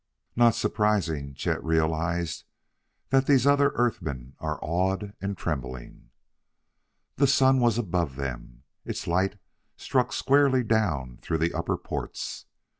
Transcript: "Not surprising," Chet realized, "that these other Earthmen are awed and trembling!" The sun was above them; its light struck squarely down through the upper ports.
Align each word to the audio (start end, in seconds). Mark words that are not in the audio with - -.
"Not 0.35 0.55
surprising," 0.55 1.35
Chet 1.35 1.63
realized, 1.63 2.45
"that 3.09 3.27
these 3.27 3.45
other 3.45 3.69
Earthmen 3.75 4.33
are 4.39 4.57
awed 4.59 5.13
and 5.21 5.37
trembling!" 5.37 6.09
The 7.17 7.27
sun 7.27 7.59
was 7.59 7.77
above 7.77 8.15
them; 8.15 8.63
its 8.83 9.05
light 9.05 9.37
struck 9.77 10.11
squarely 10.11 10.63
down 10.63 11.19
through 11.21 11.37
the 11.37 11.53
upper 11.53 11.77
ports. 11.77 12.47